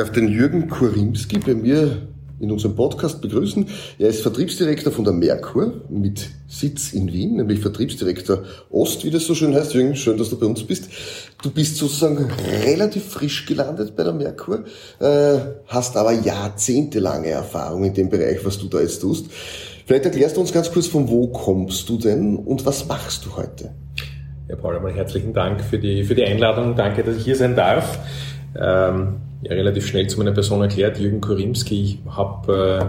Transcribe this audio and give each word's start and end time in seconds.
darf 0.00 0.12
den 0.12 0.28
Jürgen 0.28 0.66
Kurimski 0.66 1.38
bei 1.40 1.54
mir 1.54 2.08
in 2.40 2.50
unserem 2.50 2.74
Podcast 2.74 3.20
begrüßen. 3.20 3.66
Er 3.98 4.08
ist 4.08 4.22
Vertriebsdirektor 4.22 4.90
von 4.90 5.04
der 5.04 5.12
Merkur 5.12 5.82
mit 5.90 6.30
Sitz 6.48 6.94
in 6.94 7.12
Wien, 7.12 7.36
nämlich 7.36 7.60
Vertriebsdirektor 7.60 8.44
Ost, 8.70 9.04
wie 9.04 9.10
das 9.10 9.26
so 9.26 9.34
schön 9.34 9.54
heißt. 9.54 9.74
Jürgen, 9.74 9.94
schön, 9.94 10.16
dass 10.16 10.30
du 10.30 10.38
bei 10.38 10.46
uns 10.46 10.64
bist. 10.64 10.88
Du 11.42 11.50
bist 11.50 11.76
sozusagen 11.76 12.30
relativ 12.64 13.04
frisch 13.04 13.44
gelandet 13.44 13.94
bei 13.94 14.04
der 14.04 14.14
Merkur, 14.14 14.64
äh, 15.00 15.38
hast 15.66 15.98
aber 15.98 16.12
jahrzehntelange 16.12 17.28
Erfahrung 17.28 17.84
in 17.84 17.92
dem 17.92 18.08
Bereich, 18.08 18.42
was 18.42 18.58
du 18.58 18.68
da 18.68 18.80
jetzt 18.80 19.02
tust. 19.02 19.26
Vielleicht 19.84 20.06
erklärst 20.06 20.38
du 20.38 20.40
uns 20.40 20.50
ganz 20.50 20.72
kurz, 20.72 20.86
von 20.86 21.10
wo 21.10 21.26
kommst 21.26 21.86
du 21.90 21.98
denn 21.98 22.36
und 22.36 22.64
was 22.64 22.88
machst 22.88 23.26
du 23.26 23.36
heute? 23.36 23.74
Ja, 24.48 24.56
Paul, 24.56 24.76
einmal 24.76 24.92
herzlichen 24.94 25.32
Dank 25.34 25.60
für 25.62 25.78
die, 25.78 26.02
für 26.04 26.14
die 26.14 26.24
Einladung. 26.24 26.74
Danke, 26.74 27.04
dass 27.04 27.16
ich 27.16 27.24
hier 27.24 27.36
sein 27.36 27.54
darf. 27.54 27.98
Ähm, 28.58 29.16
ja, 29.42 29.52
relativ 29.54 29.86
schnell 29.86 30.06
zu 30.06 30.18
meiner 30.18 30.32
Person 30.32 30.60
erklärt, 30.60 30.98
Jürgen 30.98 31.20
Korimski. 31.20 31.82
Ich 31.82 31.98
habe 32.14 32.80
äh, 32.80 32.84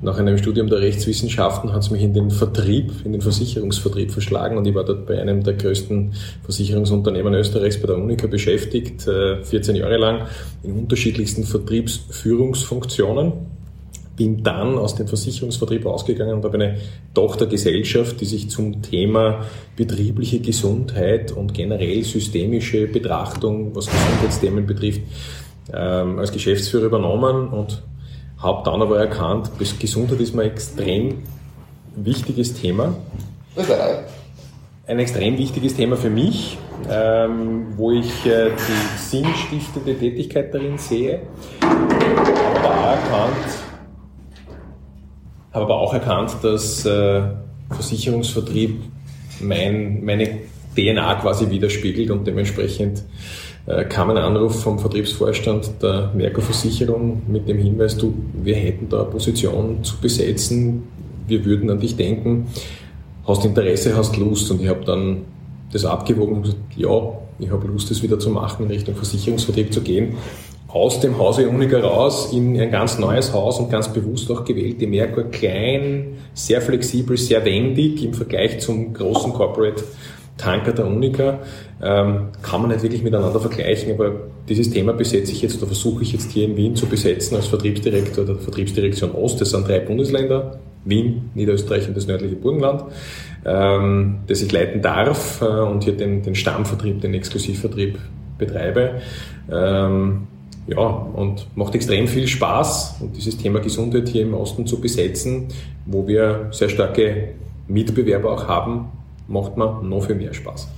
nach 0.00 0.16
einem 0.16 0.38
Studium 0.38 0.68
der 0.68 0.78
Rechtswissenschaften 0.78 1.72
hat 1.72 1.82
es 1.82 1.90
mich 1.90 2.02
in 2.02 2.14
den 2.14 2.30
Vertrieb, 2.30 2.92
in 3.04 3.10
den 3.12 3.20
Versicherungsvertrieb 3.20 4.12
verschlagen 4.12 4.56
und 4.56 4.64
ich 4.66 4.74
war 4.74 4.84
dort 4.84 5.06
bei 5.06 5.20
einem 5.20 5.42
der 5.42 5.54
größten 5.54 6.12
Versicherungsunternehmen 6.44 7.34
Österreichs, 7.34 7.80
bei 7.80 7.88
der 7.88 7.96
Unica 7.96 8.28
beschäftigt, 8.28 9.08
äh, 9.08 9.42
14 9.42 9.74
Jahre 9.74 9.96
lang 9.96 10.28
in 10.62 10.72
unterschiedlichsten 10.72 11.42
Vertriebsführungsfunktionen. 11.42 13.32
Bin 14.18 14.42
dann 14.42 14.76
aus 14.76 14.96
dem 14.96 15.06
Versicherungsvertrieb 15.06 15.86
ausgegangen 15.86 16.34
und 16.34 16.44
habe 16.44 16.56
eine 16.56 16.76
Tochtergesellschaft, 17.14 18.20
die 18.20 18.24
sich 18.24 18.50
zum 18.50 18.82
Thema 18.82 19.46
betriebliche 19.76 20.40
Gesundheit 20.40 21.32
und 21.32 21.54
generell 21.54 22.02
systemische 22.02 22.88
Betrachtung, 22.88 23.74
was 23.74 23.86
Gesundheitsthemen 23.86 24.66
betrifft, 24.66 25.02
ähm, 25.72 26.18
als 26.18 26.32
Geschäftsführer 26.32 26.86
übernommen 26.86 27.48
und 27.48 27.82
habe 28.38 28.62
dann 28.64 28.82
aber 28.82 28.98
erkannt, 28.98 29.50
Gesundheit 29.78 30.20
ist 30.20 30.34
mir 30.34 30.42
ein 30.42 30.50
extrem 30.50 31.22
wichtiges 31.96 32.54
Thema. 32.54 32.94
Ein 34.86 34.98
extrem 35.00 35.36
wichtiges 35.36 35.74
Thema 35.74 35.96
für 35.96 36.08
mich, 36.08 36.56
ähm, 36.90 37.66
wo 37.76 37.90
ich 37.92 38.24
äh, 38.26 38.50
die 38.50 38.98
sinnstiftende 38.98 39.94
Tätigkeit 39.94 40.54
darin 40.54 40.78
sehe. 40.78 41.20
Aber, 41.60 42.92
erkannt, 42.92 43.67
habe 45.58 45.72
aber 45.72 45.80
auch 45.80 45.92
erkannt, 45.92 46.36
dass 46.42 46.84
äh, 46.86 47.22
Versicherungsvertrieb 47.70 48.80
mein, 49.40 50.04
meine 50.04 50.38
DNA 50.76 51.16
quasi 51.16 51.50
widerspiegelt 51.50 52.10
und 52.10 52.26
dementsprechend 52.26 53.02
äh, 53.66 53.84
kam 53.84 54.10
ein 54.10 54.18
Anruf 54.18 54.62
vom 54.62 54.78
Vertriebsvorstand 54.78 55.82
der 55.82 56.12
Merkur 56.14 56.44
Versicherung 56.44 57.22
mit 57.26 57.48
dem 57.48 57.58
Hinweis, 57.58 57.96
du, 57.96 58.14
wir 58.34 58.54
hätten 58.54 58.88
da 58.88 59.02
eine 59.02 59.10
Position 59.10 59.82
zu 59.82 59.96
besetzen, 59.98 60.84
wir 61.26 61.44
würden 61.44 61.70
an 61.70 61.80
dich 61.80 61.96
denken, 61.96 62.46
hast 63.26 63.44
Interesse, 63.44 63.96
hast 63.96 64.16
Lust? 64.16 64.50
Und 64.50 64.62
ich 64.62 64.68
habe 64.68 64.84
dann 64.84 65.22
das 65.72 65.84
abgewogen 65.84 66.36
und 66.36 66.42
gesagt, 66.42 66.60
ja, 66.76 66.90
ich 67.40 67.50
habe 67.50 67.66
Lust, 67.66 67.90
das 67.90 68.02
wieder 68.02 68.18
zu 68.18 68.30
machen, 68.30 68.64
in 68.64 68.70
Richtung 68.70 68.94
Versicherungsvertrieb 68.94 69.72
zu 69.72 69.82
gehen. 69.82 70.14
Aus 70.68 71.00
dem 71.00 71.18
Hause 71.18 71.48
Unica 71.48 71.78
raus 71.78 72.32
in 72.32 72.60
ein 72.60 72.70
ganz 72.70 72.98
neues 72.98 73.32
Haus 73.32 73.58
und 73.58 73.70
ganz 73.70 73.90
bewusst 73.92 74.30
auch 74.30 74.44
gewählt. 74.44 74.80
Die 74.80 74.86
Merkur 74.86 75.24
klein, 75.24 76.18
sehr 76.34 76.60
flexibel, 76.60 77.16
sehr 77.16 77.44
wendig 77.44 78.04
im 78.04 78.12
Vergleich 78.12 78.60
zum 78.60 78.92
großen 78.92 79.32
Corporate 79.32 79.82
Tanker 80.38 80.72
der 80.72 80.86
Unica 80.86 81.40
ähm, 81.82 82.28
kann 82.42 82.62
man 82.62 82.70
nicht 82.70 82.82
wirklich 82.82 83.02
miteinander 83.02 83.40
vergleichen, 83.40 83.92
aber 83.92 84.12
dieses 84.48 84.70
Thema 84.70 84.92
besetze 84.92 85.32
ich 85.32 85.42
jetzt 85.42 85.58
oder 85.58 85.66
versuche 85.66 86.02
ich 86.02 86.12
jetzt 86.12 86.30
hier 86.30 86.46
in 86.46 86.56
Wien 86.56 86.76
zu 86.76 86.86
besetzen 86.86 87.36
als 87.36 87.46
Vertriebsdirektor 87.46 88.24
der 88.24 88.36
Vertriebsdirektion 88.36 89.12
Ost. 89.12 89.40
Das 89.40 89.50
sind 89.50 89.68
drei 89.68 89.80
Bundesländer, 89.80 90.60
Wien, 90.84 91.30
Niederösterreich 91.34 91.88
und 91.88 91.96
das 91.96 92.06
nördliche 92.06 92.36
Burgenland, 92.36 92.84
ähm, 93.44 94.20
das 94.26 94.40
ich 94.40 94.50
leiten 94.50 94.80
darf 94.80 95.42
äh, 95.42 95.44
und 95.44 95.84
hier 95.84 95.96
den, 95.96 96.22
den 96.22 96.34
Stammvertrieb, 96.34 97.00
den 97.00 97.14
Exklusivvertrieb 97.14 97.98
betreibe. 98.38 99.00
Ähm, 99.52 100.28
ja, 100.68 100.86
und 100.86 101.46
macht 101.56 101.74
extrem 101.74 102.06
viel 102.06 102.28
Spaß, 102.28 102.96
und 103.00 103.16
dieses 103.16 103.36
Thema 103.36 103.60
Gesundheit 103.60 104.08
hier 104.08 104.22
im 104.22 104.34
Osten 104.34 104.66
zu 104.66 104.80
besetzen, 104.80 105.48
wo 105.86 106.06
wir 106.06 106.48
sehr 106.52 106.68
starke 106.68 107.30
Mitbewerber 107.66 108.32
auch 108.32 108.46
haben, 108.46 108.88
macht 109.28 109.56
man 109.56 109.88
noch 109.88 110.04
viel 110.04 110.14
mehr 110.14 110.34
Spaß. 110.34 110.68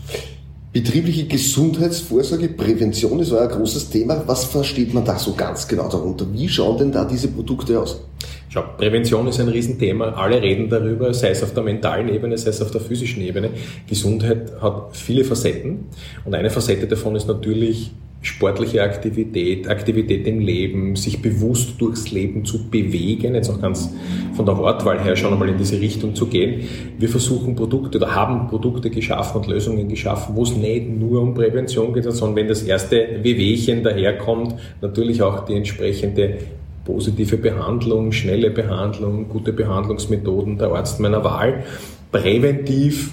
Betriebliche 0.73 1.27
Gesundheitsvorsorge, 1.27 2.49
Prävention 2.51 3.19
ist 3.19 3.33
euer 3.33 3.49
großes 3.49 3.91
Thema. 3.91 4.23
Was 4.27 4.45
versteht 4.45 4.95
man 4.95 5.05
da 5.05 5.19
so 5.19 5.35
ganz 5.35 5.67
genau 5.67 5.89
darunter? 5.89 6.27
Wie 6.33 6.49
schauen 6.49 6.79
denn 6.79 6.93
da 6.93 7.05
diese 7.05 7.27
Produkte 7.27 7.81
aus? 7.81 8.01
Schau, 8.49 8.63
Prävention 8.77 9.27
ist 9.27 9.41
ein 9.41 9.49
Riesenthema. 9.49 10.11
Alle 10.11 10.41
reden 10.41 10.69
darüber, 10.69 11.13
sei 11.13 11.31
es 11.31 11.43
auf 11.43 11.55
der 11.55 11.65
mentalen 11.65 12.09
Ebene, 12.09 12.39
sei 12.39 12.51
es 12.51 12.63
auf 12.63 12.71
der 12.71 12.81
physischen 12.81 13.21
Ebene. 13.21 13.51
Gesundheit 13.89 14.53
hat 14.61 14.97
viele 14.97 15.25
Facetten. 15.25 15.87
Und 16.25 16.35
eine 16.37 16.51
Facette 16.51 16.87
davon 16.87 17.17
ist 17.17 17.27
natürlich 17.27 17.91
sportliche 18.23 18.83
Aktivität, 18.83 19.69
Aktivität 19.69 20.27
im 20.27 20.41
Leben, 20.41 20.95
sich 20.95 21.23
bewusst 21.23 21.81
durchs 21.81 22.11
Leben 22.11 22.45
zu 22.45 22.69
bewegen, 22.69 23.35
jetzt 23.35 23.49
auch 23.49 23.61
ganz 23.61 23.91
von 24.35 24.45
der 24.45 24.59
Wortwahl 24.59 25.03
her 25.03 25.17
schon 25.17 25.33
einmal 25.33 25.49
in 25.49 25.57
diese 25.57 25.81
Richtung 25.81 26.15
zu 26.15 26.27
gehen. 26.27 26.69
Wir 26.99 27.09
versuchen 27.09 27.57
Produkte 27.57 27.97
oder 27.97 28.15
haben 28.15 28.49
Produkte 28.49 28.91
geschaffen 28.91 29.41
und 29.41 29.49
Lösungen 29.49 29.89
geschaffen, 29.89 30.35
wo 30.37 30.43
es 30.43 30.55
nicht 30.55 30.89
nur 30.91 31.23
um 31.23 31.33
Prävention 31.33 31.95
geht, 31.95 32.05
sondern 32.05 32.37
wenn 32.37 32.49
das 32.49 32.63
erste 32.63 33.21
Wehwehchen 33.23 33.83
daherkommt, 33.83 34.55
natürlich 34.83 35.23
auch 35.23 35.47
die 35.47 35.55
entsprechende 35.55 36.39
positive 36.85 37.39
Behandlung, 37.39 38.13
schnelle 38.13 38.51
Behandlung, 38.51 39.29
gute 39.29 39.53
Behandlungsmethoden, 39.53 40.59
der 40.59 40.73
Arzt 40.73 41.01
meiner 41.01 41.25
Wahl. 41.25 41.65
Präventiv 42.13 43.13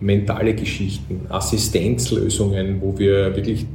mentale 0.00 0.54
Geschichten, 0.54 1.26
Assistenzlösungen, 1.28 2.80
wo 2.80 2.98
wir 2.98 3.34
wirklich 3.34 3.66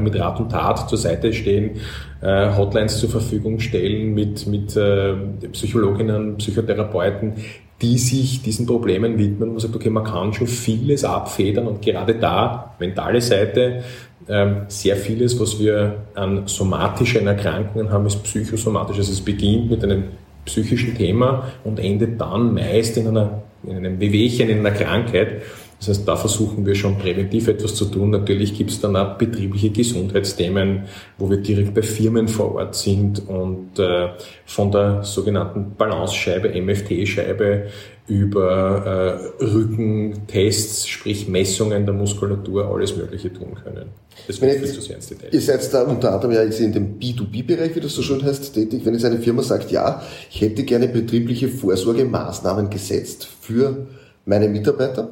mit 0.00 0.18
Rat 0.18 0.40
und 0.40 0.50
Tat 0.50 0.88
zur 0.88 0.98
Seite 0.98 1.32
stehen, 1.32 1.72
äh, 2.20 2.54
Hotlines 2.56 2.98
zur 2.98 3.10
Verfügung 3.10 3.58
stellen 3.60 4.14
mit, 4.14 4.46
mit 4.46 4.76
äh, 4.76 5.14
Psychologinnen, 5.52 6.36
Psychotherapeuten, 6.36 7.34
die 7.80 7.98
sich 7.98 8.42
diesen 8.42 8.66
Problemen 8.66 9.18
widmen. 9.18 9.50
Man 9.50 9.58
sagt, 9.58 9.74
okay, 9.74 9.90
man 9.90 10.04
kann 10.04 10.32
schon 10.32 10.46
vieles 10.46 11.04
abfedern 11.04 11.66
und 11.66 11.82
gerade 11.82 12.14
da, 12.14 12.74
mentale 12.78 13.20
Seite, 13.20 13.82
ähm, 14.28 14.62
sehr 14.68 14.96
vieles, 14.96 15.38
was 15.40 15.58
wir 15.58 15.96
an 16.14 16.46
somatischen 16.46 17.26
Erkrankungen 17.26 17.90
haben, 17.90 18.06
ist 18.06 18.22
psychosomatisch. 18.22 18.98
Also 18.98 19.12
es 19.12 19.20
beginnt 19.20 19.70
mit 19.70 19.82
einem 19.82 20.04
psychischen 20.44 20.96
Thema 20.96 21.48
und 21.64 21.80
endet 21.80 22.20
dann 22.20 22.54
meist 22.54 22.96
in, 22.96 23.08
einer, 23.08 23.42
in 23.64 23.76
einem 23.76 23.98
Wehwehchen, 23.98 24.48
in 24.48 24.60
einer 24.60 24.70
Krankheit. 24.70 25.42
Das 25.82 25.88
heißt, 25.88 26.06
da 26.06 26.14
versuchen 26.14 26.64
wir 26.64 26.76
schon 26.76 26.96
präventiv 26.96 27.48
etwas 27.48 27.74
zu 27.74 27.86
tun. 27.86 28.10
Natürlich 28.10 28.56
gibt 28.56 28.70
es 28.70 28.80
dann 28.80 28.94
auch 28.94 29.18
betriebliche 29.18 29.70
Gesundheitsthemen, 29.70 30.84
wo 31.18 31.28
wir 31.28 31.38
direkt 31.38 31.74
bei 31.74 31.82
Firmen 31.82 32.28
vor 32.28 32.54
Ort 32.54 32.76
sind 32.76 33.28
und 33.28 33.80
äh, 33.80 34.10
von 34.46 34.70
der 34.70 35.02
sogenannten 35.02 35.74
Balancescheibe, 35.76 36.50
MFT-Scheibe 36.50 37.66
über 38.06 39.20
äh, 39.40 39.44
Rückentests, 39.44 40.86
sprich 40.86 41.26
Messungen 41.26 41.84
der 41.84 41.94
Muskulatur, 41.96 42.72
alles 42.72 42.96
Mögliche 42.96 43.32
tun 43.32 43.56
können. 43.64 43.86
Das 44.28 44.40
wird 44.40 44.58
viel 44.58 44.68
zu 44.68 44.82
sehr 44.82 44.94
ins 44.94 45.08
Detail. 45.08 45.30
Ihr 45.32 45.40
seid 45.40 45.74
da 45.74 45.82
unter 45.82 46.14
anderem 46.14 46.32
ja 46.32 46.42
in 46.42 46.72
dem 46.72 47.00
B2B-Bereich, 47.00 47.74
wie 47.74 47.80
das 47.80 47.92
so 47.92 48.02
schön 48.02 48.22
heißt, 48.22 48.54
tätig. 48.54 48.82
Wenn 48.84 48.94
jetzt 48.94 49.04
eine 49.04 49.18
Firma 49.18 49.42
sagt, 49.42 49.72
ja, 49.72 50.00
ich 50.30 50.42
hätte 50.42 50.62
gerne 50.62 50.86
betriebliche 50.86 51.48
Vorsorgemaßnahmen 51.48 52.70
gesetzt 52.70 53.26
für 53.40 53.88
meine 54.26 54.48
Mitarbeiter, 54.48 55.10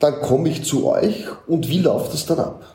dann 0.00 0.20
komme 0.20 0.48
ich 0.48 0.64
zu 0.64 0.88
euch 0.88 1.26
und 1.46 1.68
wie 1.68 1.78
läuft 1.78 2.12
das 2.12 2.26
dann 2.26 2.40
ab? 2.40 2.74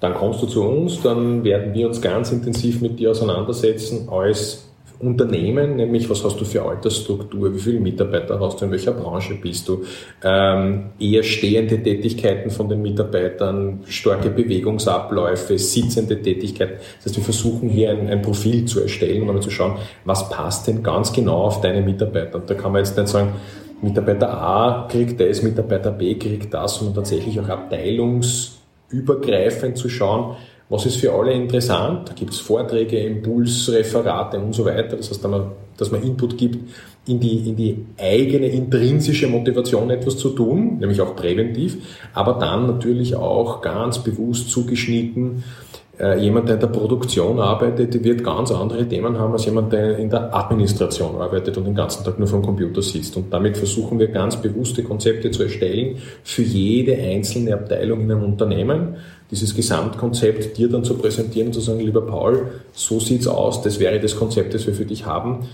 Dann 0.00 0.14
kommst 0.14 0.42
du 0.42 0.46
zu 0.46 0.62
uns, 0.62 1.02
dann 1.02 1.44
werden 1.44 1.74
wir 1.74 1.86
uns 1.86 2.00
ganz 2.00 2.30
intensiv 2.30 2.80
mit 2.80 2.98
dir 2.98 3.10
auseinandersetzen 3.10 4.08
als 4.08 4.64
Unternehmen, 5.00 5.76
nämlich 5.76 6.08
was 6.08 6.24
hast 6.24 6.40
du 6.40 6.44
für 6.44 6.62
Altersstruktur, 6.62 7.52
wie 7.54 7.58
viele 7.58 7.80
Mitarbeiter 7.80 8.38
hast 8.38 8.60
du, 8.60 8.66
in 8.66 8.70
welcher 8.70 8.92
Branche 8.92 9.34
bist 9.34 9.68
du, 9.68 9.82
ähm, 10.22 10.90
eher 11.00 11.22
stehende 11.22 11.82
Tätigkeiten 11.82 12.50
von 12.50 12.68
den 12.68 12.80
Mitarbeitern, 12.80 13.80
starke 13.86 14.30
Bewegungsabläufe, 14.30 15.58
sitzende 15.58 16.22
Tätigkeiten. 16.22 16.74
Das 16.98 17.06
heißt, 17.06 17.16
wir 17.16 17.24
versuchen 17.24 17.68
hier 17.68 17.90
ein, 17.90 18.08
ein 18.08 18.22
Profil 18.22 18.66
zu 18.66 18.80
erstellen, 18.80 19.22
um 19.22 19.28
einmal 19.28 19.42
zu 19.42 19.50
schauen, 19.50 19.78
was 20.04 20.28
passt 20.30 20.68
denn 20.68 20.82
ganz 20.82 21.12
genau 21.12 21.42
auf 21.42 21.60
deine 21.60 21.82
Mitarbeiter. 21.82 22.36
Und 22.36 22.48
da 22.48 22.54
kann 22.54 22.72
man 22.72 22.84
jetzt 22.84 22.96
nicht 22.96 23.08
sagen, 23.08 23.34
Mitarbeiter 23.82 24.32
A 24.32 24.88
kriegt 24.90 25.20
das, 25.20 25.42
Mitarbeiter 25.42 25.90
B 25.90 26.14
kriegt 26.14 26.54
das, 26.54 26.76
sondern 26.76 26.94
tatsächlich 26.96 27.40
auch 27.40 27.48
abteilungsübergreifend 27.48 29.76
zu 29.76 29.88
schauen, 29.88 30.36
was 30.68 30.86
ist 30.86 30.96
für 30.96 31.12
alle 31.12 31.32
interessant. 31.32 32.08
Da 32.08 32.14
gibt 32.14 32.32
es 32.32 32.40
Vorträge, 32.40 32.98
Impulsreferate 32.98 34.40
und 34.40 34.54
so 34.54 34.64
weiter. 34.64 34.96
Das 34.96 35.10
heißt, 35.10 35.24
dass 35.76 35.92
man 35.92 36.02
Input 36.02 36.38
gibt 36.38 36.58
in 37.06 37.20
die, 37.20 37.48
in 37.48 37.56
die 37.56 37.84
eigene 37.98 38.46
intrinsische 38.46 39.28
Motivation 39.28 39.90
etwas 39.90 40.16
zu 40.16 40.30
tun, 40.30 40.78
nämlich 40.78 41.00
auch 41.00 41.14
präventiv, 41.14 41.76
aber 42.14 42.34
dann 42.34 42.66
natürlich 42.66 43.14
auch 43.14 43.60
ganz 43.60 43.98
bewusst 43.98 44.50
zugeschnitten 44.50 45.44
jemand, 46.18 46.48
der 46.48 46.56
in 46.56 46.60
der 46.60 46.66
Produktion 46.68 47.38
arbeitet, 47.38 48.02
wird 48.02 48.24
ganz 48.24 48.50
andere 48.50 48.86
Themen 48.88 49.18
haben 49.18 49.32
als 49.32 49.44
jemand, 49.44 49.72
der 49.72 49.96
in 49.96 50.10
der 50.10 50.34
Administration 50.34 51.16
arbeitet 51.20 51.56
und 51.56 51.64
den 51.64 51.74
ganzen 51.74 52.04
Tag 52.04 52.18
nur 52.18 52.26
vom 52.26 52.42
Computer 52.42 52.82
sitzt. 52.82 53.16
Und 53.16 53.32
damit 53.32 53.56
versuchen 53.56 53.98
wir 53.98 54.08
ganz 54.08 54.36
bewusste 54.36 54.82
Konzepte 54.82 55.30
zu 55.30 55.44
erstellen 55.44 55.98
für 56.24 56.42
jede 56.42 56.96
einzelne 56.96 57.54
Abteilung 57.54 58.00
in 58.00 58.10
einem 58.10 58.24
Unternehmen. 58.24 58.96
Dieses 59.30 59.54
Gesamtkonzept 59.54 60.56
dir 60.58 60.68
dann 60.68 60.84
zu 60.84 60.94
präsentieren 60.94 61.48
und 61.48 61.54
zu 61.54 61.60
sagen, 61.60 61.80
lieber 61.80 62.02
Paul, 62.02 62.50
so 62.72 62.98
sieht's 62.98 63.26
aus, 63.26 63.62
das 63.62 63.78
wäre 63.78 64.00
das 64.00 64.16
Konzept, 64.16 64.52
das 64.52 64.66
wir 64.66 64.74
für 64.74 64.84
dich 64.84 65.06
haben. 65.06 65.46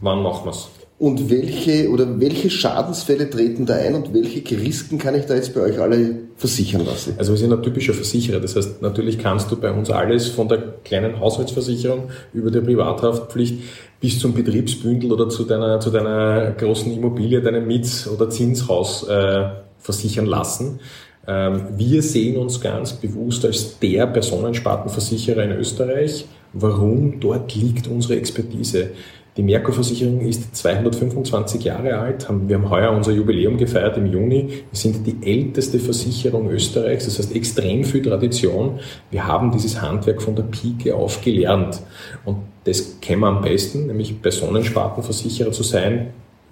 Wann 0.00 0.22
machen 0.22 0.46
wir's? 0.46 0.68
Und 0.98 1.30
welche 1.30 1.90
oder 1.90 2.18
welche 2.18 2.50
Schadensfälle 2.50 3.30
treten 3.30 3.66
da 3.66 3.74
ein 3.76 3.94
und 3.94 4.12
welche 4.12 4.42
Risiken 4.60 4.98
kann 4.98 5.14
ich 5.14 5.26
da 5.26 5.34
jetzt 5.36 5.54
bei 5.54 5.60
euch 5.60 5.78
alle 5.78 6.16
versichern 6.36 6.84
lassen? 6.84 7.14
Also 7.18 7.32
wir 7.32 7.38
sind 7.38 7.52
ein 7.52 7.62
typischer 7.62 7.94
Versicherer. 7.94 8.40
Das 8.40 8.56
heißt, 8.56 8.82
natürlich 8.82 9.16
kannst 9.16 9.48
du 9.52 9.56
bei 9.56 9.70
uns 9.70 9.90
alles 9.90 10.26
von 10.26 10.48
der 10.48 10.58
kleinen 10.82 11.20
Haushaltsversicherung 11.20 12.10
über 12.32 12.50
die 12.50 12.60
Privathaftpflicht 12.60 13.62
bis 14.00 14.18
zum 14.18 14.34
Betriebsbündel 14.34 15.12
oder 15.12 15.28
zu 15.28 15.44
deiner, 15.44 15.78
zu 15.78 15.90
deiner 15.90 16.50
großen 16.58 16.92
Immobilie, 16.92 17.40
deinem 17.40 17.68
Miets- 17.68 18.08
oder 18.08 18.28
Zinshaus 18.28 19.06
äh, 19.08 19.50
versichern 19.78 20.26
lassen. 20.26 20.80
Ähm, 21.28 21.62
wir 21.76 22.02
sehen 22.02 22.38
uns 22.38 22.60
ganz 22.60 22.94
bewusst 22.94 23.44
als 23.44 23.78
der 23.78 24.08
Personenspartenversicherer 24.08 25.44
in 25.44 25.52
Österreich. 25.52 26.26
Warum? 26.54 27.20
Dort 27.20 27.54
liegt 27.54 27.86
unsere 27.86 28.16
Expertise. 28.16 28.90
Die 29.38 29.44
Merkur-Versicherung 29.44 30.22
ist 30.22 30.56
225 30.56 31.62
Jahre 31.62 31.96
alt. 31.96 32.26
Wir 32.48 32.56
haben 32.56 32.70
heuer 32.70 32.90
unser 32.90 33.12
Jubiläum 33.12 33.56
gefeiert 33.56 33.96
im 33.96 34.06
Juni. 34.06 34.48
Wir 34.48 34.62
sind 34.72 35.06
die 35.06 35.16
älteste 35.22 35.78
Versicherung 35.78 36.50
Österreichs, 36.50 37.04
das 37.04 37.20
heißt 37.20 37.36
extrem 37.36 37.84
viel 37.84 38.02
Tradition. 38.02 38.80
Wir 39.12 39.28
haben 39.28 39.52
dieses 39.52 39.80
Handwerk 39.80 40.22
von 40.22 40.34
der 40.34 40.42
Pike 40.42 40.92
auf 40.92 41.20
gelernt. 41.20 41.80
Und 42.24 42.38
das 42.64 42.98
kennen 43.00 43.20
wir 43.20 43.28
am 43.28 43.40
besten, 43.40 43.86
nämlich 43.86 44.20
Personenspartenversicherer 44.20 45.52
zu 45.52 45.62
sein. 45.62 46.08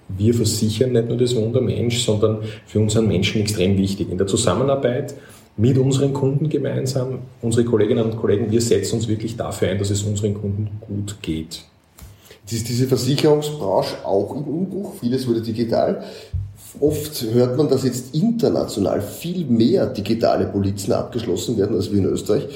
Wir 0.07 0.33
versichern 0.33 0.93
nicht 0.93 1.09
nur 1.09 1.17
das 1.17 1.35
Wunder 1.35 1.59
Mensch, 1.59 2.05
sondern 2.05 2.37
für 2.67 2.79
unseren 2.79 3.09
Menschen 3.09 3.41
extrem 3.41 3.77
wichtig. 3.77 4.09
In 4.09 4.17
der 4.17 4.27
Zusammenarbeit 4.27 5.13
mit 5.57 5.77
unseren 5.77 6.13
Kunden 6.13 6.47
gemeinsam, 6.47 7.19
unsere 7.41 7.65
Kolleginnen 7.65 8.05
und 8.05 8.15
Kollegen, 8.15 8.49
wir 8.49 8.61
setzen 8.61 8.95
uns 8.95 9.09
wirklich 9.09 9.35
dafür 9.35 9.67
ein, 9.67 9.77
dass 9.77 9.89
es 9.89 10.03
unseren 10.03 10.35
Kunden 10.35 10.69
gut 10.87 11.17
geht 11.21 11.65
ist 12.53 12.69
diese 12.69 12.87
Versicherungsbranche 12.87 14.05
auch 14.05 14.35
im 14.35 14.43
Umbruch. 14.43 14.93
Vieles 14.99 15.27
wurde 15.27 15.41
digital. 15.41 16.03
Oft 16.79 17.25
hört 17.33 17.57
man, 17.57 17.67
dass 17.69 17.83
jetzt 17.83 18.13
international 18.13 19.01
viel 19.01 19.45
mehr 19.45 19.87
digitale 19.87 20.45
Polizen 20.45 20.93
abgeschlossen 20.93 21.57
werden 21.57 21.75
als 21.75 21.91
wir 21.91 21.99
in 21.99 22.05
Österreich. 22.05 22.47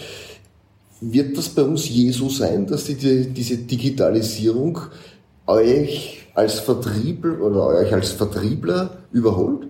Wird 1.01 1.35
das 1.37 1.49
bei 1.49 1.63
uns 1.63 1.89
je 1.89 2.11
so 2.11 2.29
sein, 2.29 2.67
dass 2.67 2.85
die, 2.85 2.95
diese 2.95 3.57
Digitalisierung 3.57 4.79
euch 5.47 6.27
als 6.35 6.59
Vertriebler 6.59 7.41
oder 7.41 7.67
euch 7.67 7.91
als 7.91 8.11
Vertriebler 8.11 8.97
überholt? 9.11 9.67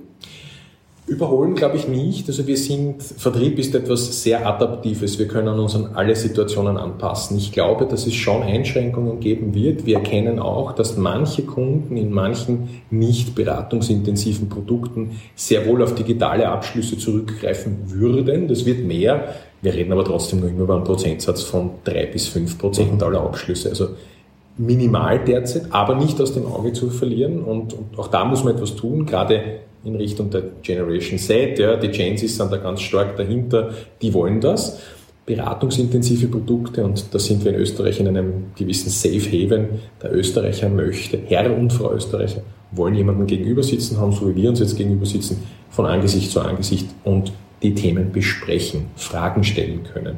Überholen 1.11 1.55
glaube 1.55 1.75
ich 1.75 1.89
nicht. 1.89 2.29
Also 2.29 2.47
wir 2.47 2.55
sind, 2.55 3.03
Vertrieb 3.03 3.59
ist 3.59 3.75
etwas 3.75 4.23
sehr 4.23 4.47
Adaptives. 4.47 5.19
Wir 5.19 5.27
können 5.27 5.59
uns 5.59 5.75
an 5.75 5.89
alle 5.93 6.15
Situationen 6.15 6.77
anpassen. 6.77 7.37
Ich 7.37 7.51
glaube, 7.51 7.85
dass 7.85 8.07
es 8.07 8.13
schon 8.13 8.41
Einschränkungen 8.43 9.19
geben 9.19 9.53
wird. 9.53 9.85
Wir 9.85 9.97
erkennen 9.97 10.39
auch, 10.39 10.71
dass 10.71 10.95
manche 10.95 11.41
Kunden 11.41 11.97
in 11.97 12.13
manchen 12.13 12.81
nicht 12.91 13.35
beratungsintensiven 13.35 14.47
Produkten 14.47 15.19
sehr 15.35 15.67
wohl 15.67 15.83
auf 15.83 15.95
digitale 15.95 16.47
Abschlüsse 16.47 16.97
zurückgreifen 16.97 17.75
würden. 17.87 18.47
Das 18.47 18.65
wird 18.65 18.85
mehr. 18.85 19.35
Wir 19.61 19.73
reden 19.73 19.91
aber 19.91 20.05
trotzdem 20.05 20.39
nur 20.39 20.49
immer 20.49 20.61
über 20.61 20.75
einen 20.75 20.85
Prozentsatz 20.85 21.41
von 21.41 21.71
drei 21.83 22.05
bis 22.05 22.29
fünf 22.29 22.57
Prozent 22.57 23.03
aller 23.03 23.19
Abschlüsse. 23.19 23.67
Also 23.67 23.89
minimal 24.57 25.19
derzeit, 25.25 25.63
aber 25.71 25.95
nicht 25.95 26.21
aus 26.21 26.33
dem 26.33 26.45
Auge 26.45 26.71
zu 26.71 26.89
verlieren. 26.89 27.43
Und, 27.43 27.73
und 27.73 27.99
auch 27.99 28.07
da 28.07 28.23
muss 28.23 28.45
man 28.45 28.55
etwas 28.55 28.77
tun. 28.77 29.05
Gerade 29.05 29.59
in 29.83 29.95
Richtung 29.95 30.29
der 30.29 30.43
Generation 30.61 31.17
Z. 31.17 31.57
Ja, 31.59 31.75
die 31.75 31.89
Gensis 31.89 32.37
sind 32.37 32.51
da 32.51 32.57
ganz 32.57 32.81
stark 32.81 33.17
dahinter, 33.17 33.71
die 34.01 34.13
wollen 34.13 34.39
das. 34.41 34.79
Beratungsintensive 35.25 36.27
Produkte 36.27 36.83
und 36.83 37.13
da 37.13 37.19
sind 37.19 37.45
wir 37.45 37.53
in 37.53 37.59
Österreich 37.59 37.99
in 37.99 38.07
einem 38.07 38.45
gewissen 38.55 38.89
Safe 38.89 39.19
Haven. 39.19 39.79
Der 40.01 40.13
Österreicher 40.13 40.67
möchte, 40.67 41.19
Herr 41.25 41.55
und 41.55 41.71
Frau 41.71 41.93
Österreicher, 41.93 42.41
wollen 42.71 42.95
jemanden 42.95 43.27
gegenüber 43.27 43.63
sitzen 43.63 43.97
haben, 43.97 44.11
so 44.11 44.27
wie 44.29 44.41
wir 44.41 44.49
uns 44.49 44.59
jetzt 44.59 44.77
gegenüber 44.77 45.05
sitzen, 45.05 45.43
von 45.69 45.85
Angesicht 45.85 46.31
zu 46.31 46.41
Angesicht 46.41 46.87
und 47.03 47.31
die 47.61 47.75
Themen 47.75 48.11
besprechen, 48.11 48.87
Fragen 48.95 49.43
stellen 49.43 49.83
können. 49.83 50.17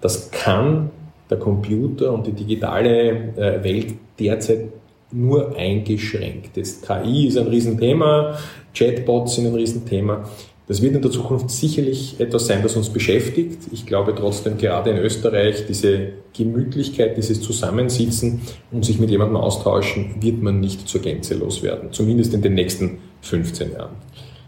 Das 0.00 0.30
kann 0.30 0.90
der 1.28 1.38
Computer 1.38 2.12
und 2.12 2.26
die 2.26 2.32
digitale 2.32 3.34
äh, 3.36 3.64
Welt 3.64 3.94
derzeit 4.18 4.68
nur 5.14 5.56
eingeschränkt. 5.56 6.56
Das 6.56 6.80
KI 6.82 7.28
ist 7.28 7.38
ein 7.38 7.46
Riesenthema, 7.46 8.36
Chatbots 8.74 9.36
sind 9.36 9.46
ein 9.46 9.54
Riesenthema. 9.54 10.28
Das 10.66 10.80
wird 10.80 10.94
in 10.96 11.02
der 11.02 11.10
Zukunft 11.10 11.50
sicherlich 11.50 12.18
etwas 12.18 12.46
sein, 12.46 12.62
das 12.62 12.74
uns 12.74 12.88
beschäftigt. 12.88 13.58
Ich 13.70 13.84
glaube 13.84 14.14
trotzdem, 14.14 14.56
gerade 14.56 14.90
in 14.90 14.96
Österreich, 14.96 15.66
diese 15.68 16.08
Gemütlichkeit, 16.34 17.18
dieses 17.18 17.42
Zusammensitzen 17.42 18.40
und 18.72 18.84
sich 18.84 18.98
mit 18.98 19.10
jemandem 19.10 19.36
austauschen, 19.36 20.16
wird 20.20 20.42
man 20.42 20.60
nicht 20.60 20.88
zur 20.88 21.02
Gänze 21.02 21.34
loswerden. 21.34 21.92
Zumindest 21.92 22.32
in 22.32 22.40
den 22.40 22.54
nächsten 22.54 22.98
15 23.20 23.72
Jahren. 23.72 23.96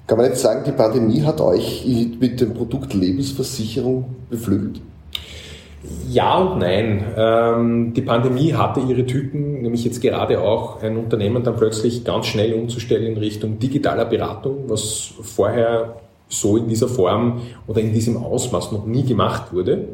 Kann 0.07 0.17
man 0.17 0.29
jetzt 0.29 0.41
sagen, 0.41 0.65
die 0.65 0.73
Pandemie 0.73 1.21
hat 1.23 1.41
euch 1.41 1.85
mit 2.19 2.41
dem 2.41 2.55
Produkt 2.55 2.95
Lebensversicherung 2.95 4.07
beflügelt? 4.31 4.81
Ja 6.09 6.39
und 6.39 6.59
nein. 6.59 7.05
Ähm, 7.17 7.95
die 7.95 8.03
Pandemie 8.03 8.55
hatte 8.55 8.81
ihre 8.81 9.07
Typen, 9.07 9.63
nämlich 9.63 9.85
jetzt 9.85 10.01
gerade 10.01 10.41
auch 10.41 10.83
ein 10.83 10.97
Unternehmen 10.97 11.43
dann 11.43 11.57
plötzlich 11.57 12.05
ganz 12.05 12.27
schnell 12.27 12.55
umzustellen 12.55 13.07
in 13.07 13.19
Richtung 13.19 13.59
digitaler 13.59 14.05
Beratung, 14.05 14.65
was 14.69 15.13
vorher 15.23 15.97
so 16.29 16.57
in 16.57 16.69
dieser 16.69 16.89
Form 16.89 17.43
oder 17.67 17.81
in 17.81 17.93
diesem 17.93 18.17
Ausmaß 18.17 18.73
noch 18.73 18.87
nie 18.87 19.05
gemacht 19.05 19.53
wurde. 19.53 19.89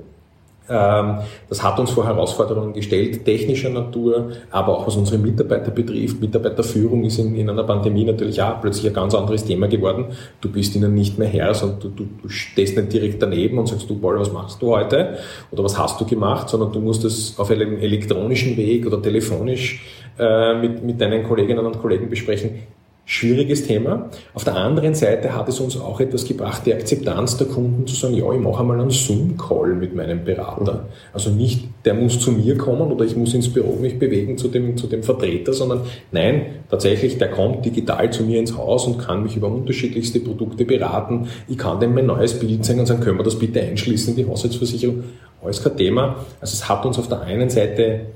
Ähm, 0.69 1.19
das 1.49 1.63
hat 1.63 1.79
uns 1.81 1.91
vor 1.91 2.07
Herausforderungen 2.07 2.73
gestellt, 2.73 3.25
technischer 3.25 3.71
Natur, 3.71 4.31
aber 4.51 4.79
auch 4.79 4.87
was 4.87 4.97
unsere 4.97 5.19
Mitarbeiter 5.19 5.71
betrifft. 5.71 6.21
Mitarbeiterführung 6.21 7.05
ist 7.05 7.19
in, 7.19 7.35
in 7.35 7.51
einer 7.51 7.65
Pandemie 7.65 8.05
natürlich 8.05 8.41
auch 8.41 8.61
plötzlich 8.61 8.87
ein 8.87 8.95
ganz 8.95 9.15
anderes 9.15 9.45
Thema 9.45 9.67
geworden. 9.67 10.07
Du 10.41 10.51
bist 10.51 10.77
ihnen 10.77 10.95
nicht 10.95 11.19
mehr 11.19 11.29
Herr, 11.29 11.53
sondern 11.55 11.81
du, 11.81 11.89
du, 11.89 12.09
du 12.23 12.29
stehst 12.29 12.77
nicht 12.77 12.93
direkt 12.93 13.21
daneben 13.21 13.59
und 13.59 13.69
sagst, 13.69 13.91
du 13.91 13.97
Paul, 13.97 14.21
was 14.21 14.33
machst 14.33 14.63
du 14.63 14.69
heute? 14.69 15.19
Oder 15.51 15.65
was 15.65 15.77
hast 15.79 16.01
du 16.01 16.07
gemacht? 16.07 16.49
Sondern 16.49 16.73
du 16.73 16.81
musst 16.81 17.05
es 17.05 17.39
auf 17.39 17.51
einem 17.51 17.79
elektronischen 17.79 18.57
Weg 18.57 18.87
oder 18.87 19.03
telefonisch 19.03 19.85
äh, 20.19 20.55
mit, 20.55 20.85
mit 20.85 21.01
deinen 21.01 21.25
Kolleginnen 21.25 21.67
und 21.67 21.81
Kollegen 21.81 22.09
besprechen 22.09 22.61
schwieriges 23.05 23.67
Thema. 23.67 24.11
Auf 24.33 24.45
der 24.45 24.57
anderen 24.57 24.95
Seite 24.95 25.35
hat 25.35 25.49
es 25.49 25.59
uns 25.59 25.79
auch 25.79 26.01
etwas 26.01 26.25
gebracht, 26.25 26.63
die 26.65 26.73
Akzeptanz 26.73 27.37
der 27.37 27.49
Kunden 27.49 27.87
zu 27.87 27.97
sagen, 27.97 28.15
ja, 28.15 28.33
ich 28.33 28.41
mache 28.41 28.61
einmal 28.61 28.81
einen 28.81 28.91
Zoom-Call 28.91 29.75
mit 29.75 29.95
meinem 29.95 30.25
Berater. 30.25 30.87
Also 31.13 31.31
nicht, 31.31 31.69
der 31.85 31.95
muss 31.95 32.21
zu 32.21 32.31
mir 32.31 32.57
kommen 32.57 32.93
oder 32.93 33.05
ich 33.05 33.17
muss 33.17 33.35
ins 33.35 33.53
Büro 33.53 33.77
mich 33.77 33.99
bewegen 33.99 34.39
zu 34.39 34.49
dem, 34.49 34.77
zu 34.77 34.87
dem 34.87 35.03
Vertreter, 35.03 35.53
sondern 35.53 35.83
nein, 36.13 36.47
tatsächlich, 36.71 37.19
der 37.19 37.31
kommt 37.31 37.65
digital 37.65 38.13
zu 38.13 38.23
mir 38.23 38.39
ins 38.39 38.57
Haus 38.57 38.87
und 38.87 38.99
kann 38.99 39.25
mich 39.25 39.37
über 39.37 39.49
unterschiedlichste 39.49 40.21
Produkte 40.21 40.65
beraten. 40.65 41.29
Ich 41.49 41.59
kann 41.59 41.81
dem 41.81 41.95
mein 41.95 42.07
neues 42.07 42.39
Bild 42.39 42.65
zeigen 42.65 42.81
und 42.81 42.87
sagen, 42.87 43.01
können 43.01 43.19
wir 43.19 43.25
das 43.25 43.39
bitte 43.39 43.61
einschließen 43.61 44.17
in 44.17 44.25
die 44.25 44.31
Haushaltsversicherung? 44.31 45.03
Alles 45.43 45.63
kein 45.63 45.77
Thema. 45.77 46.25
Also 46.41 46.55
es 46.55 46.69
hat 46.69 46.87
uns 46.87 46.99
auf 46.99 47.09
der 47.09 47.23
einen 47.23 47.51
Seite 47.51 48.07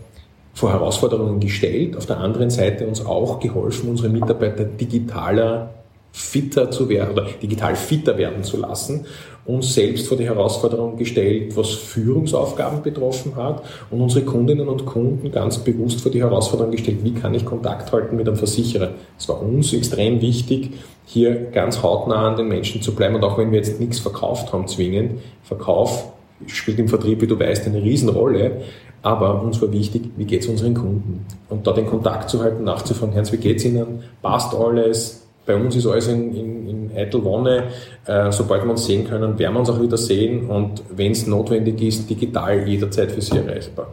vor 0.56 0.72
Herausforderungen 0.72 1.38
gestellt, 1.38 1.98
auf 1.98 2.06
der 2.06 2.16
anderen 2.16 2.48
Seite 2.48 2.86
uns 2.86 3.04
auch 3.04 3.40
geholfen, 3.40 3.90
unsere 3.90 4.08
Mitarbeiter 4.08 4.64
digitaler 4.64 5.68
fitter 6.12 6.70
zu 6.70 6.88
werden 6.88 7.12
oder 7.12 7.26
digital 7.42 7.76
fitter 7.76 8.16
werden 8.16 8.42
zu 8.42 8.56
lassen, 8.56 9.04
uns 9.44 9.74
selbst 9.74 10.08
vor 10.08 10.16
die 10.16 10.24
Herausforderung 10.24 10.96
gestellt, 10.96 11.54
was 11.58 11.72
Führungsaufgaben 11.72 12.80
betroffen 12.80 13.36
hat 13.36 13.64
und 13.90 14.00
unsere 14.00 14.24
Kundinnen 14.24 14.66
und 14.66 14.86
Kunden 14.86 15.30
ganz 15.30 15.58
bewusst 15.58 16.00
vor 16.00 16.10
die 16.10 16.22
Herausforderung 16.22 16.72
gestellt, 16.72 17.00
wie 17.02 17.12
kann 17.12 17.34
ich 17.34 17.44
Kontakt 17.44 17.92
halten 17.92 18.16
mit 18.16 18.26
einem 18.26 18.38
Versicherer. 18.38 18.94
Es 19.18 19.28
war 19.28 19.42
uns 19.42 19.74
extrem 19.74 20.22
wichtig, 20.22 20.70
hier 21.04 21.34
ganz 21.52 21.82
hautnah 21.82 22.28
an 22.28 22.36
den 22.36 22.48
Menschen 22.48 22.80
zu 22.80 22.94
bleiben 22.94 23.16
und 23.16 23.24
auch 23.24 23.36
wenn 23.36 23.52
wir 23.52 23.58
jetzt 23.58 23.78
nichts 23.78 23.98
verkauft 23.98 24.54
haben 24.54 24.66
zwingend, 24.66 25.20
Verkauf 25.42 26.15
spielt 26.46 26.78
im 26.78 26.88
Vertrieb, 26.88 27.20
wie 27.20 27.26
du 27.26 27.38
weißt, 27.38 27.66
eine 27.66 27.82
Riesenrolle, 27.82 28.62
aber 29.02 29.42
uns 29.42 29.60
war 29.62 29.70
wichtig, 29.72 30.10
wie 30.16 30.24
geht 30.24 30.42
es 30.42 30.48
unseren 30.48 30.74
Kunden? 30.74 31.24
Und 31.48 31.66
da 31.66 31.72
den 31.72 31.86
Kontakt 31.86 32.28
zu 32.28 32.42
halten, 32.42 32.64
nachzufragen, 32.64 33.14
Herrn, 33.14 33.30
wie 33.30 33.36
geht 33.36 33.58
es 33.58 33.64
Ihnen? 33.64 34.02
Passt 34.22 34.54
alles? 34.54 35.22
Bei 35.46 35.54
uns 35.54 35.76
ist 35.76 35.86
alles 35.86 36.08
in, 36.08 36.34
in, 36.34 36.68
in 36.68 36.90
eitel 36.96 37.22
Wonne. 37.22 37.64
Äh, 38.04 38.32
sobald 38.32 38.64
wir 38.64 38.70
uns 38.70 38.84
sehen 38.84 39.06
können, 39.06 39.38
werden 39.38 39.54
wir 39.54 39.60
uns 39.60 39.70
auch 39.70 39.80
wieder 39.80 39.96
sehen 39.96 40.46
und 40.46 40.82
wenn 40.90 41.12
es 41.12 41.26
notwendig 41.26 41.80
ist, 41.82 42.10
digital 42.10 42.66
jederzeit 42.66 43.12
für 43.12 43.22
Sie 43.22 43.36
erreichbar. 43.36 43.86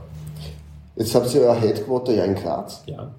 Jetzt 0.95 1.13
habt 1.13 1.33
ihr 1.33 1.41
euer 1.41 1.55
Headquarter 1.55 2.13
ja 2.13 2.23
in 2.25 2.35
Graz. 2.35 2.83
Ja. 2.88 3.12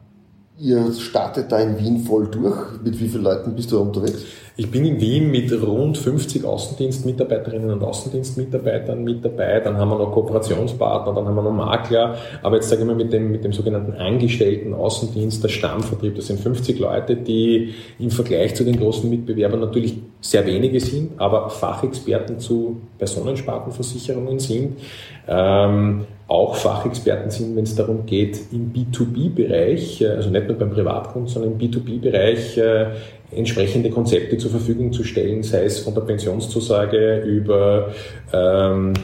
Ihr 0.56 0.92
startet 0.92 1.50
da 1.50 1.58
in 1.58 1.80
Wien 1.80 2.04
voll 2.04 2.28
durch. 2.28 2.80
Mit 2.84 3.00
wie 3.00 3.08
vielen 3.08 3.24
Leuten 3.24 3.56
bist 3.56 3.72
du 3.72 3.80
unterwegs? 3.80 4.24
Ich 4.56 4.70
bin 4.70 4.84
in 4.84 5.00
Wien 5.00 5.28
mit 5.32 5.50
rund 5.50 5.98
50 5.98 6.44
Außendienstmitarbeiterinnen 6.44 7.72
und 7.72 7.82
Außendienstmitarbeitern 7.82 9.02
mit 9.02 9.24
dabei. 9.24 9.58
Dann 9.58 9.76
haben 9.76 9.88
wir 9.88 9.98
noch 9.98 10.12
Kooperationspartner, 10.12 11.12
dann 11.12 11.26
haben 11.26 11.34
wir 11.34 11.42
noch 11.42 11.50
Makler. 11.50 12.18
Aber 12.40 12.54
jetzt 12.54 12.68
sage 12.68 12.82
ich 12.82 12.86
mal 12.86 12.94
mit 12.94 13.12
dem, 13.12 13.32
mit 13.32 13.42
dem 13.42 13.52
sogenannten 13.52 13.94
Angestellten 13.94 14.74
Außendienst, 14.74 15.42
der 15.42 15.48
Stammvertrieb, 15.48 16.14
das 16.14 16.28
sind 16.28 16.38
50 16.38 16.78
Leute, 16.78 17.16
die 17.16 17.74
im 17.98 18.12
Vergleich 18.12 18.54
zu 18.54 18.62
den 18.62 18.78
großen 18.78 19.10
Mitbewerbern 19.10 19.58
natürlich 19.58 19.98
sehr 20.20 20.46
wenige 20.46 20.78
sind, 20.78 21.20
aber 21.20 21.50
Fachexperten 21.50 22.38
zu 22.38 22.80
Personenspartenversicherungen 22.98 24.38
sind. 24.38 24.78
Ähm, 25.26 26.04
auch 26.26 26.56
Fachexperten 26.56 27.30
sind, 27.30 27.54
wenn 27.56 27.64
es 27.64 27.74
darum 27.74 28.06
geht, 28.06 28.40
im 28.52 28.72
B2B-Bereich, 28.72 30.00
äh, 30.00 30.08
also 30.08 30.30
nicht 30.30 30.48
nur 30.48 30.58
beim 30.58 30.70
Privatkunden, 30.70 31.28
sondern 31.28 31.52
im 31.52 31.58
B2B-Bereich 31.58 32.56
äh, 32.58 32.86
entsprechende 33.30 33.90
Konzepte 33.90 34.38
zur 34.38 34.50
Verfügung 34.50 34.92
zu 34.92 35.04
stellen, 35.04 35.42
sei 35.42 35.64
es 35.64 35.80
von 35.80 35.94
der 35.94 36.02
Pensionszusage 36.02 37.20
über 37.20 37.92
ähm, 38.32 38.94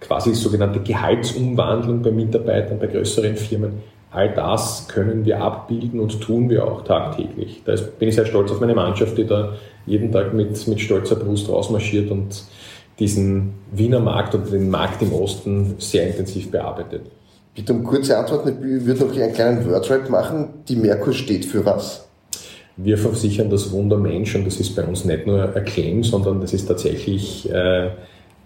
quasi 0.00 0.34
sogenannte 0.34 0.80
Gehaltsumwandlung 0.80 2.02
bei 2.02 2.10
Mitarbeitern, 2.10 2.78
bei 2.78 2.86
größeren 2.86 3.36
Firmen. 3.36 3.94
All 4.10 4.32
das 4.32 4.86
können 4.86 5.24
wir 5.24 5.40
abbilden 5.40 5.98
und 5.98 6.20
tun 6.20 6.48
wir 6.48 6.64
auch 6.66 6.84
tagtäglich. 6.84 7.62
Da 7.64 7.74
bin 7.98 8.08
ich 8.08 8.14
sehr 8.14 8.26
stolz 8.26 8.50
auf 8.50 8.60
meine 8.60 8.74
Mannschaft, 8.74 9.18
die 9.18 9.26
da 9.26 9.54
jeden 9.86 10.12
Tag 10.12 10.32
mit, 10.32 10.68
mit 10.68 10.80
stolzer 10.80 11.16
Brust 11.16 11.48
rausmarschiert 11.48 12.10
und 12.10 12.44
diesen 12.98 13.54
Wiener 13.72 14.00
Markt 14.00 14.34
oder 14.34 14.44
den 14.44 14.70
Markt 14.70 15.02
im 15.02 15.12
Osten 15.12 15.74
sehr 15.78 16.08
intensiv 16.08 16.50
bearbeitet. 16.50 17.02
Bitte 17.54 17.72
um 17.72 17.84
kurze 17.84 18.18
Antworten. 18.18 18.48
Ich 18.48 18.84
würde 18.84 19.04
noch 19.04 19.16
einen 19.16 19.32
kleinen 19.32 19.68
Wordrap 19.68 20.10
machen. 20.10 20.48
Die 20.68 20.76
Merkur 20.76 21.12
steht 21.12 21.44
für 21.44 21.64
was? 21.64 22.06
Wir 22.76 22.98
versichern 22.98 23.50
das 23.50 23.70
Wunder 23.70 23.96
Mensch 23.96 24.34
und 24.34 24.44
das 24.46 24.58
ist 24.58 24.74
bei 24.74 24.82
uns 24.82 25.04
nicht 25.04 25.26
nur 25.26 25.54
ein 25.54 25.64
Claim, 25.64 26.02
sondern 26.02 26.40
das 26.40 26.52
ist 26.52 26.66
tatsächlich 26.66 27.48
äh, 27.48 27.90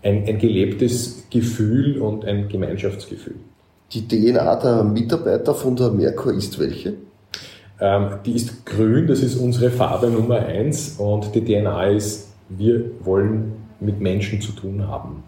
ein, 0.02 0.24
ein 0.26 0.38
gelebtes 0.38 1.24
Gefühl 1.30 1.98
und 1.98 2.26
ein 2.26 2.48
Gemeinschaftsgefühl. 2.48 3.36
Die 3.92 4.06
DNA 4.06 4.56
der 4.56 4.84
Mitarbeiter 4.84 5.54
von 5.54 5.74
der 5.74 5.90
Merkur 5.90 6.34
ist 6.34 6.58
welche? 6.58 6.94
Ähm, 7.80 8.18
die 8.26 8.32
ist 8.32 8.66
grün, 8.66 9.06
das 9.06 9.20
ist 9.20 9.36
unsere 9.36 9.70
Farbe 9.70 10.08
Nummer 10.08 10.40
eins 10.40 10.96
und 10.98 11.34
die 11.34 11.42
DNA 11.42 11.88
ist, 11.88 12.28
wir 12.50 12.84
wollen 13.00 13.52
mit 13.80 14.00
Menschen 14.00 14.40
zu 14.40 14.52
tun 14.52 14.86
haben. 14.86 15.22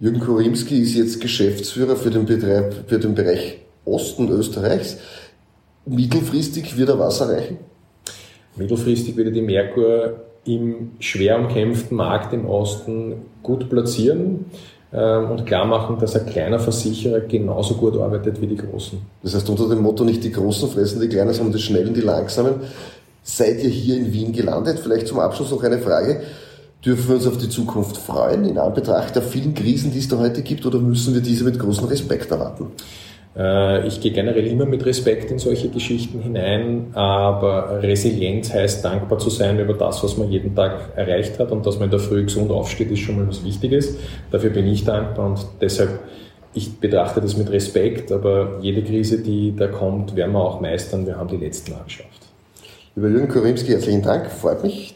Jürgen 0.00 0.20
Korimski 0.20 0.80
ist 0.80 0.94
jetzt 0.94 1.20
Geschäftsführer 1.20 1.96
für 1.96 2.10
den, 2.10 2.26
Betreib, 2.26 2.74
für 2.88 2.98
den 2.98 3.14
Bereich 3.14 3.58
Osten 3.84 4.28
Österreichs. 4.28 4.98
Mittelfristig 5.86 6.76
wird 6.76 6.88
er 6.88 6.98
was 6.98 7.20
erreichen? 7.20 7.58
Mittelfristig 8.56 9.16
wird 9.16 9.28
er 9.28 9.32
die 9.32 9.42
Merkur 9.42 10.20
im 10.44 10.92
schwer 10.98 11.38
umkämpften 11.38 11.96
Markt 11.96 12.32
im 12.32 12.46
Osten 12.46 13.14
gut 13.42 13.68
platzieren 13.68 14.46
ähm, 14.92 15.30
und 15.30 15.46
klar 15.46 15.64
machen, 15.64 15.98
dass 15.98 16.16
ein 16.16 16.26
kleiner 16.26 16.58
Versicherer 16.58 17.20
genauso 17.20 17.74
gut 17.74 17.96
arbeitet 17.96 18.40
wie 18.40 18.46
die 18.46 18.56
Großen. 18.56 18.98
Das 19.22 19.34
heißt, 19.34 19.48
unter 19.48 19.68
dem 19.68 19.82
Motto 19.82 20.04
nicht 20.04 20.24
die 20.24 20.32
Großen 20.32 20.68
fressen 20.68 21.00
die 21.00 21.08
Kleinen, 21.08 21.32
sondern 21.32 21.54
die 21.54 21.62
Schnellen, 21.62 21.94
die 21.94 22.00
Langsamen. 22.00 22.54
Seid 23.22 23.62
ihr 23.62 23.70
hier 23.70 23.96
in 23.98 24.12
Wien 24.12 24.32
gelandet? 24.32 24.80
Vielleicht 24.80 25.06
zum 25.06 25.20
Abschluss 25.20 25.52
noch 25.52 25.62
eine 25.62 25.78
Frage. 25.78 26.22
Dürfen 26.84 27.08
wir 27.08 27.14
uns 27.14 27.26
auf 27.28 27.38
die 27.38 27.48
Zukunft 27.48 27.96
freuen 27.96 28.44
in 28.44 28.58
Anbetracht 28.58 29.14
der 29.14 29.22
vielen 29.22 29.54
Krisen, 29.54 29.92
die 29.92 30.00
es 30.00 30.08
da 30.08 30.18
heute 30.18 30.42
gibt, 30.42 30.66
oder 30.66 30.78
müssen 30.78 31.14
wir 31.14 31.20
diese 31.20 31.44
mit 31.44 31.56
großem 31.56 31.86
Respekt 31.86 32.30
erwarten? 32.32 32.72
Äh, 33.36 33.86
ich 33.86 34.00
gehe 34.00 34.10
generell 34.10 34.46
immer 34.48 34.66
mit 34.66 34.84
Respekt 34.84 35.30
in 35.30 35.38
solche 35.38 35.68
Geschichten 35.68 36.20
hinein, 36.20 36.88
aber 36.92 37.82
Resilienz 37.82 38.52
heißt 38.52 38.84
dankbar 38.84 39.20
zu 39.20 39.30
sein 39.30 39.60
über 39.60 39.74
das, 39.74 40.02
was 40.02 40.16
man 40.16 40.28
jeden 40.28 40.56
Tag 40.56 40.90
erreicht 40.96 41.38
hat 41.38 41.52
und 41.52 41.64
dass 41.64 41.76
man 41.76 41.84
in 41.84 41.92
der 41.92 42.00
Früh 42.00 42.24
gesund 42.24 42.50
aufsteht, 42.50 42.90
ist 42.90 42.98
schon 42.98 43.16
mal 43.16 43.28
was 43.28 43.44
Wichtiges. 43.44 43.96
Dafür 44.32 44.50
bin 44.50 44.66
ich 44.66 44.84
dankbar 44.84 45.26
und 45.26 45.46
deshalb, 45.60 46.00
ich 46.52 46.80
betrachte 46.80 47.20
das 47.20 47.36
mit 47.36 47.48
Respekt, 47.50 48.10
aber 48.10 48.58
jede 48.60 48.82
Krise, 48.82 49.22
die 49.22 49.54
da 49.56 49.68
kommt, 49.68 50.16
werden 50.16 50.32
wir 50.32 50.40
auch 50.40 50.60
meistern. 50.60 51.06
Wir 51.06 51.16
haben 51.16 51.28
die 51.28 51.36
letzten 51.36 51.72
Mal 51.72 51.84
geschafft. 51.84 52.26
Lieber 52.96 53.08
Jürgen 53.08 53.28
Korimski, 53.28 53.70
herzlichen 53.70 54.02
Dank. 54.02 54.30
Freut 54.30 54.62
mich, 54.62 54.94